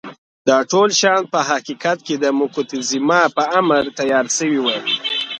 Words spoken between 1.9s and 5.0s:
کې د موکتیزوما په امر تیار شوي وو.